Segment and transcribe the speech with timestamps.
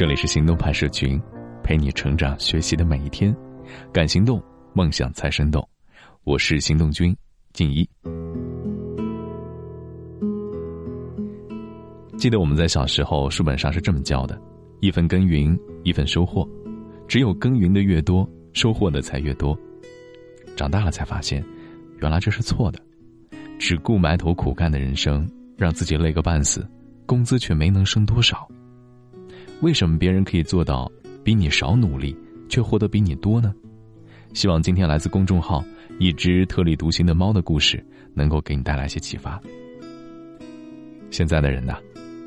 [0.00, 1.20] 这里是行动派社群，
[1.62, 3.36] 陪你成长学习的每一天。
[3.92, 4.42] 敢行动，
[4.72, 5.62] 梦想才生动。
[6.24, 7.14] 我是行动君
[7.52, 7.86] 静一。
[12.16, 14.40] 记得我们在小时候书本上是这么教的：
[14.80, 15.54] 一分耕耘
[15.84, 16.48] 一分收获，
[17.06, 19.54] 只有耕耘的越多，收获的才越多。
[20.56, 21.44] 长大了才发现，
[21.98, 22.80] 原来这是错的。
[23.58, 26.66] 只顾埋头苦干的人生，让自己累个半死，
[27.04, 28.48] 工资却没能升多少。
[29.60, 30.90] 为什么别人可以做到
[31.22, 32.16] 比你少努力，
[32.48, 33.54] 却获得比你多呢？
[34.32, 35.64] 希望今天来自公众号
[35.98, 39.40] “一只特立独行的猫”的故事，能够给你带来一些启发。
[41.10, 41.76] 现在的人呐，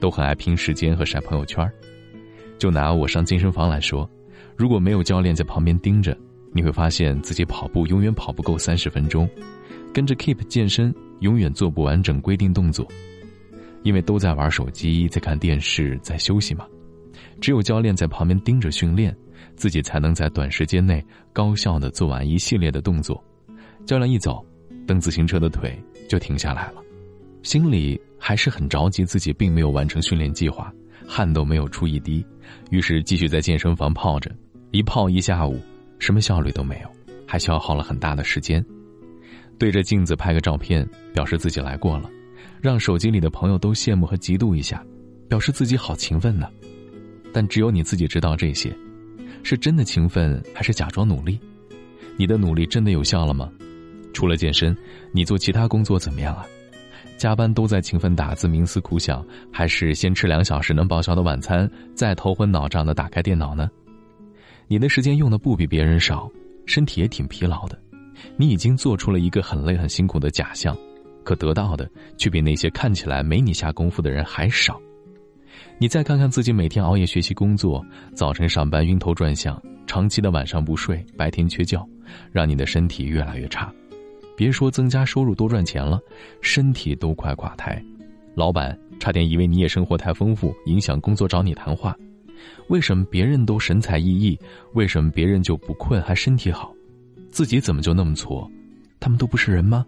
[0.00, 1.70] 都很爱拼时间和晒朋友圈
[2.58, 4.08] 就拿我上健身房来说，
[4.56, 6.16] 如果没有教练在旁边盯着，
[6.52, 9.28] 你会发现自己跑步永远跑不够三十分钟，
[9.92, 10.94] 跟着 Keep 健身。
[11.20, 12.86] 永远做不完整规定动作，
[13.82, 16.64] 因为都在玩手机、在看电视、在休息嘛。
[17.40, 19.16] 只有教练在旁边盯着训练，
[19.56, 23.22] 自己才能在短时间内高效的做完一系列的动作。
[23.86, 24.44] 教练一走，
[24.86, 26.82] 蹬自行车的腿就停下来了，
[27.42, 30.72] 心里还是很着急，自己并没有完成训练计划，
[31.06, 32.24] 汗都没有出一滴，
[32.70, 34.30] 于是继续在健身房泡着，
[34.72, 35.58] 一泡一下午，
[35.98, 36.90] 什么效率都没有，
[37.26, 38.64] 还消耗了很大的时间。
[39.58, 42.10] 对着镜子拍个照片，表示自己来过了，
[42.60, 44.84] 让手机里的朋友都羡慕和嫉妒一下，
[45.28, 46.48] 表示自己好勤奋呢。
[47.32, 48.74] 但只有你自己知道这些，
[49.42, 51.38] 是真的勤奋还是假装努力？
[52.16, 53.50] 你的努力真的有效了吗？
[54.12, 54.76] 除了健身，
[55.12, 56.44] 你做其他工作怎么样啊？
[57.16, 63.68] 加班都在勤奋打字、冥思苦想，还是先吃两小时能报销的晚餐，再头昏脑胀的打开电脑呢？
[64.68, 66.30] 你的时间用的不比别人少，
[66.66, 67.78] 身体也挺疲劳的。
[68.36, 70.76] 你已经做出了一个很累很辛苦的假象，
[71.24, 74.80] 可得到的却比那些看起来没你下功夫的人还少。
[75.78, 81.86] 你再看看自己每天熬夜学习工作，早晨上班晕头转向，长期的晚上不睡，白天缺觉，
[82.32, 83.72] 让你的身体越来越差。
[84.36, 86.00] 别说增加收入多赚钱了，
[86.40, 87.82] 身体都快垮台。
[88.34, 91.96] 老板差点以为你也生活太丰富，影响工作找你谈话。
[92.68, 94.38] 为什么别人都神采奕奕，
[94.74, 96.72] 为什么别人就不困还身体好？
[97.30, 98.48] 自己怎么就那么挫？
[99.00, 99.84] 他们都不是人吗？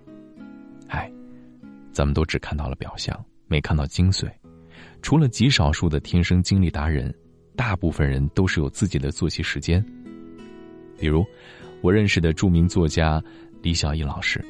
[0.88, 1.10] 哎，
[1.92, 3.16] 咱们都只看到了表象，
[3.46, 4.28] 没看到精髓。
[5.02, 7.14] 除了极少数的天生精力达人，
[7.56, 9.84] 大部分人都是有自己的作息时间。
[10.98, 11.24] 比如，
[11.80, 13.22] 我认识的著名作家
[13.62, 14.44] 李小艺老师，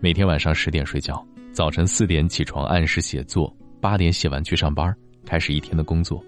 [0.00, 4.94] 每天晚上十点睡觉，早晨四点起床按时写作，八点写完去上班，
[5.24, 6.22] 开始一天的工作。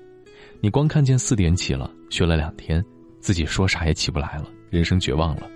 [0.60, 2.84] 你光看见四点起了，学了两天，
[3.18, 5.50] 自己说啥也起不来了，人生绝望了。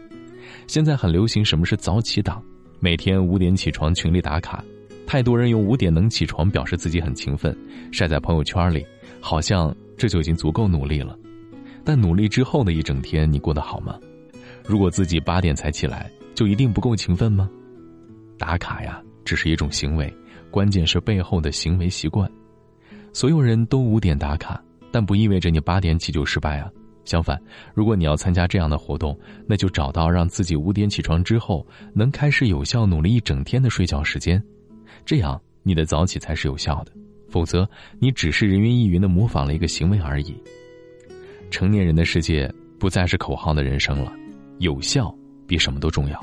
[0.67, 2.43] 现在很流行什么是早起党，
[2.81, 4.63] 每天五点起床群里打卡，
[5.09, 7.57] 太多人用五点能起床表示自己很勤奋，
[7.91, 8.85] 晒在朋友圈里，
[9.23, 11.19] 好像这就已经足够努力了。
[11.83, 13.99] 但努力之后的一整天，你过得好吗？
[14.67, 17.49] 如果自己八点才起来，就一定不够勤奋吗？
[18.37, 20.15] 打卡呀，只是一种行为，
[20.51, 22.31] 关键是背后的行为习惯。
[23.15, 26.71] 所有人都五点打卡，但不意味着你八点起就失败啊。
[27.07, 27.41] 相反，
[27.73, 34.43] 如果你要参加这样的活动，那就找到让自己五点起床之后能开始有效努力一整天的睡觉时间，
[35.09, 36.93] 这样你的早起才是有效的。
[37.31, 37.67] 否则，
[37.99, 40.37] 你只是人云亦云的模仿了一个行为而已。
[41.51, 44.13] 成年人的世界不再是口号的人生了，
[44.59, 45.15] 有效
[45.47, 46.23] 比什么都重要。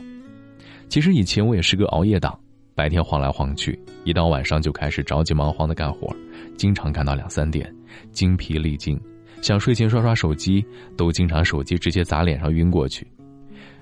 [0.88, 2.40] 其实以前我也是个熬夜党，
[2.76, 6.16] 白天晃来晃去，一到晚上就开始着急忙慌的干活，
[6.56, 7.74] 经常干到两三点，
[8.12, 9.00] 精疲力尽。
[9.42, 10.64] 想睡前刷刷手机，
[10.96, 13.08] 都经常手机直接砸脸上晕过去，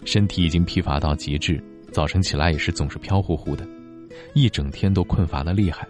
[0.06, 3.68] 身体已经疲乏到极致，早晨起来也是总是飘乎乎的，
[4.34, 5.88] 一整天都困乏的厉害。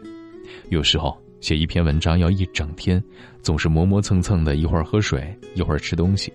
[0.69, 3.03] 有时候写一篇文章要一整天，
[3.41, 6.31] 总是磨磨蹭蹭的，一会儿喝水，一会儿吃东西。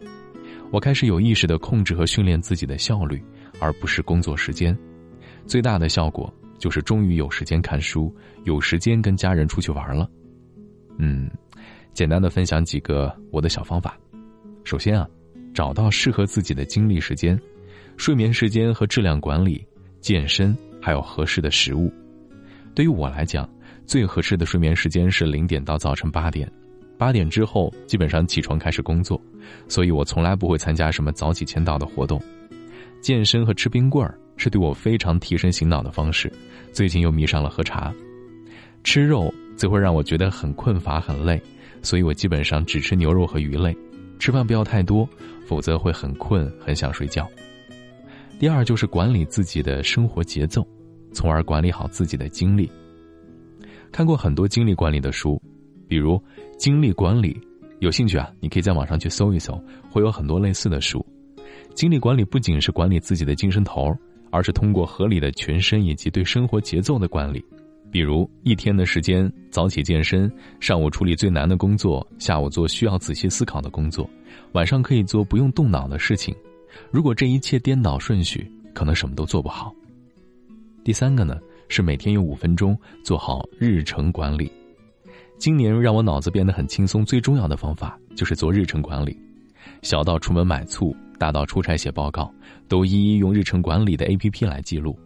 [0.70, 3.22] 我开始有意识的控制和训练自己的效率，
[3.58, 4.76] 而不是工作时间。
[5.46, 10.08] 最大的效果就是终于有时间看书，有时间跟家人出去玩了。
[10.98, 11.30] 嗯。
[11.94, 13.98] 简单的分享几个我的小方法。
[14.62, 15.08] 首先啊，
[15.52, 17.36] 找到适合自己的精力时间、
[17.96, 19.66] 睡眠时间和质量管理、
[20.00, 20.56] 健身，
[20.88, 21.92] 还有合适的食物。
[22.74, 23.46] 对于我来讲，
[23.84, 26.50] 最合适的睡眠时间是零点到早晨八点，
[26.96, 29.20] 八点之后基本上起床开始工作，
[29.68, 32.18] 所以我从来不会参加什么早起签到的活动。
[33.02, 36.32] 健身和吃冰棍儿是对我非常提神醒脑的方式，
[36.72, 37.92] 最近又迷上了喝茶。
[38.82, 41.38] 吃肉则会让我觉得很困乏、很累。
[41.82, 43.76] 所以我基本上只吃牛肉和鱼类，
[44.18, 45.06] 吃饭不要太多，
[45.46, 47.28] 否则会很困，很想睡觉。
[48.38, 50.64] 第二就是管理自己的生活节奏，
[51.12, 52.70] 从而管理好自己的精力。
[53.90, 55.40] 看过很多精力管理的书，
[55.86, 56.14] 比如
[56.56, 57.32] 《精力管理》
[57.80, 59.58] 《有兴趣啊，你可以在网上去搜一搜，
[59.90, 61.04] 会有很多类似的书。
[61.74, 63.96] 精力管理不仅是管理自己的精神头，
[64.30, 67.44] 而是通过合理的全身以及对生活节奏的管理。
[67.90, 70.30] 比如一天的时间，早起健身，
[70.60, 74.08] 上午处理最难的工作，下午做需要仔细思考的工作，
[74.52, 76.34] 晚上可以做不用动脑的事情。
[76.90, 79.74] 如果这一切颠倒顺序，可能什么都做不好。
[80.88, 81.38] 第三个呢，
[81.68, 82.74] 是每天用五分钟
[83.04, 84.50] 做好日程管理。
[85.36, 89.14] 今年让我脑子变得很轻松，最重要的方法就是做日程管理。
[89.82, 92.32] 小到出门买醋，大到出差写报告，
[92.68, 94.98] 都一一用日程管理的 APP 来记录。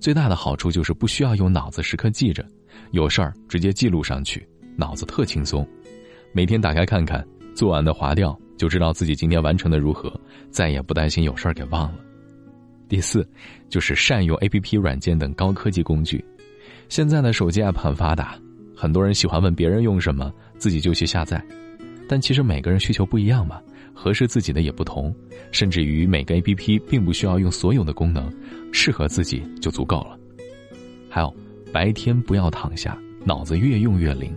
[0.00, 2.44] 最大的好处就是不需要用脑子时刻记着，
[2.90, 4.44] 有事儿直接记录上去，
[4.76, 5.64] 脑子特轻松。
[6.32, 7.24] 每天打开看看，
[7.54, 10.12] 做完的划掉，就知道自己今天完成的如何，
[10.50, 11.98] 再也不担心有事儿给忘了。
[12.92, 13.26] 第四，
[13.70, 16.22] 就是善用 APP 软件等高科技工具。
[16.90, 18.38] 现在的手机 App 很发达。
[18.76, 21.42] 很多人喜欢问别人用什么，自己就去下载，
[22.06, 23.62] 但其实每个人需求不一样嘛，
[23.94, 25.10] 合适自己的也不同，
[25.52, 28.30] 甚至于每个 APP 并不需要用所有的功能，
[28.74, 30.18] 适合自己就足够了。
[31.08, 31.34] 还有，
[31.72, 34.36] 白天不要躺下，脑子越用越灵。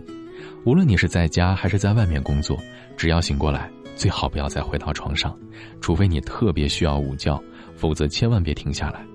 [0.64, 2.58] 无论你是在家还是在外面工作，
[2.96, 5.38] 只要醒过来，最好不要再回到床上，
[5.82, 7.38] 除非你特别需要午觉，
[7.76, 9.06] 否则千万别停下来。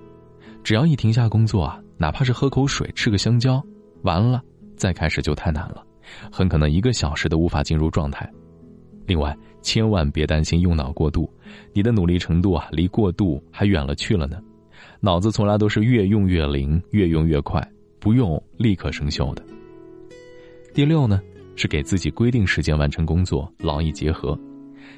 [0.64, 3.62] 只要一停下工作啊，哪怕是喝口水、吃个香蕉，
[4.02, 4.42] 完了。
[4.74, 5.84] 再开始就太难了，
[6.32, 8.28] 很可能一个小时都无法进入状态。
[9.06, 11.30] 另外，千万别担心用脑过度，
[11.72, 14.40] 你的努力程度啊，离过度还远了去了呢。
[14.98, 17.64] 脑子从来都是越用越灵，越用越快，
[18.00, 19.44] 不用立刻生锈的。
[20.74, 21.20] 第六呢，
[21.54, 24.36] 是给自己规定时间完成工作，劳逸结合。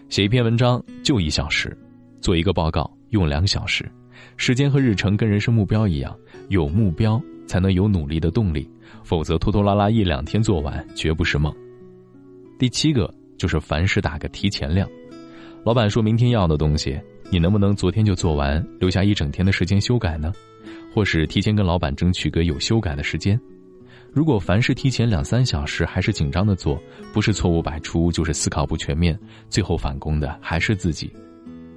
[0.09, 1.77] 写一篇文章就一小时，
[2.23, 3.89] 做一个报告用两小时，
[4.37, 6.15] 时间和日程跟人生目标一样，
[6.49, 8.69] 有目标才能有努力的动力。
[9.05, 11.55] 否则拖拖拉拉一两天做完绝不是梦。
[12.59, 14.89] 第七个就是凡事打个提前量，
[15.63, 16.99] 老板说明天要的东西，
[17.31, 20.33] 你能不能昨天就做完，留下一整天的时间修改呢？
[20.93, 23.39] 或是提前跟老板争取个有修改的时间？
[24.11, 26.81] 如果凡事提前两三小时还是紧张的做，
[27.13, 29.19] 不是错误百出，就是思考不全面，
[29.51, 31.13] 最后返工的还是自己。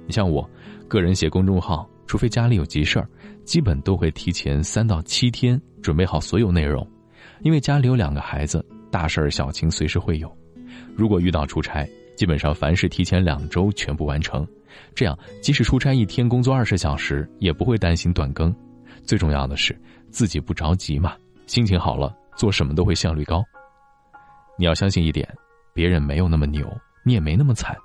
[0.08, 0.48] 你像我，
[0.88, 3.06] 个人写公众号，除非家里有急事儿，
[3.44, 6.84] 基本都会提前三到七天准备好所有内容。
[7.42, 10.34] 因为家里有两个孩子，大事儿小情随时会有。
[10.96, 14.48] 如果遇到出差，基本上凡事提前两周全部完成，
[14.94, 18.52] 这样即使出差一天工作二十小时，也不会担心断更。
[19.02, 19.78] 最重要的是
[20.10, 21.14] 自己不着急嘛，
[21.46, 23.44] 心情好了，做什么都会效率高。
[24.58, 25.28] 你要相信一点，
[25.74, 26.66] 别人没有那么牛，
[27.04, 27.76] 你也没那么惨。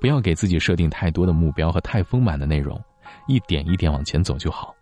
[0.00, 2.82] 不要给自己设定太多的目标和太丰满的内容，
[3.26, 4.74] 一点一点往前走就好。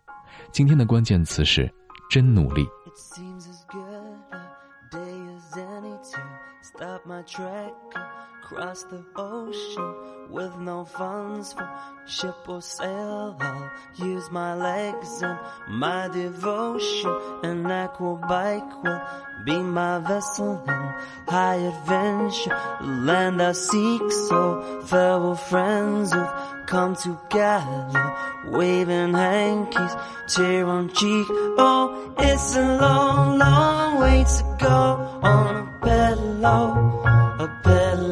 [0.50, 1.72] 今天的关键词是
[2.10, 2.66] 真努力。
[6.62, 7.72] stop my track
[8.52, 9.94] across the ocean
[10.28, 11.68] with no funds for
[12.06, 13.36] ship or sail.
[13.40, 15.38] I'll use my legs and
[15.68, 17.16] my devotion.
[17.44, 19.00] An aqua bike will
[19.44, 20.94] be my vessel in
[21.28, 22.58] high adventure.
[22.82, 28.16] Land I seek, so farewell friends who've come together,
[28.46, 29.94] waving hankies,
[30.28, 31.26] tear on cheek.
[31.30, 37.02] Oh, it's a long, long way to go on a pillow,
[37.38, 38.11] a pillow.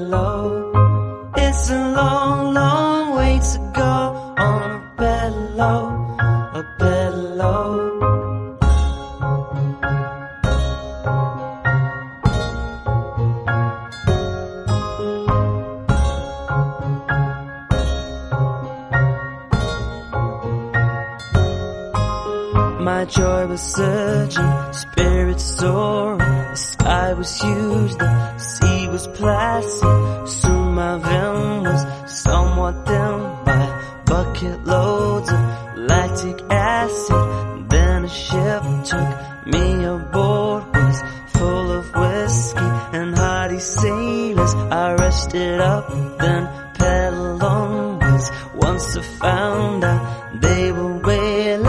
[24.73, 26.19] Spirits soaring.
[26.19, 30.29] The sky was huge, the sea was placid.
[30.29, 31.83] Soon my vein was
[32.23, 35.41] somewhat dimmed by bucket loads of
[35.77, 37.71] lactic acid.
[37.71, 39.11] Then a ship took
[39.47, 41.03] me aboard, was
[41.35, 44.55] full of whiskey and hearty sailors.
[44.55, 48.31] I rested up, then pedaled onwards.
[48.55, 51.60] Once I found out they were whalers.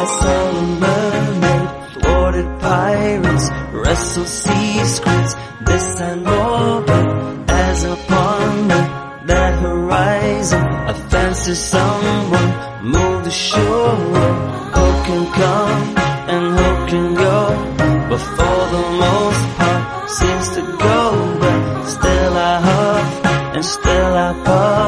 [0.00, 1.68] I saw a mermaid,
[2.02, 5.34] thwarted pirates, wrestled sea squids.
[5.66, 8.80] This know, but as upon the,
[9.26, 12.50] that horizon, I fancy someone
[12.94, 13.96] moved ashore.
[14.76, 15.82] Who can come
[16.32, 17.38] and who can go?
[18.10, 21.38] But for the most part, seems to go.
[21.40, 24.81] But still I huff and still I puff